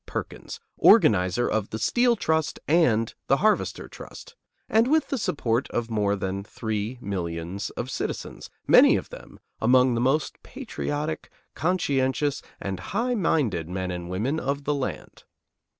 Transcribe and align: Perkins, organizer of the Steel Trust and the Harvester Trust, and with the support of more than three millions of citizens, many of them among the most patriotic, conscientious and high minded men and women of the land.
Perkins, 0.07 0.59
organizer 0.77 1.47
of 1.47 1.69
the 1.69 1.77
Steel 1.77 2.15
Trust 2.15 2.59
and 2.67 3.13
the 3.27 3.37
Harvester 3.37 3.87
Trust, 3.87 4.33
and 4.67 4.87
with 4.87 5.09
the 5.09 5.17
support 5.19 5.69
of 5.69 5.91
more 5.91 6.15
than 6.15 6.43
three 6.43 6.97
millions 6.99 7.69
of 7.77 7.91
citizens, 7.91 8.49
many 8.65 8.95
of 8.95 9.09
them 9.09 9.39
among 9.61 9.93
the 9.93 10.01
most 10.01 10.41
patriotic, 10.41 11.29
conscientious 11.53 12.41
and 12.59 12.79
high 12.97 13.13
minded 13.13 13.69
men 13.69 13.91
and 13.91 14.09
women 14.09 14.39
of 14.39 14.63
the 14.63 14.73
land. 14.73 15.23